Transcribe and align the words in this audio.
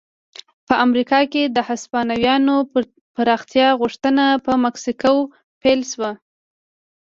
په 0.67 0.73
امریکا 0.85 1.19
کې 1.31 1.43
د 1.55 1.57
هسپانویانو 1.69 2.55
پراختیا 3.15 3.67
غوښتنه 3.81 4.25
په 4.45 4.51
مکسیکو 4.65 5.13
پیل 5.61 5.79
شوه. 5.91 6.11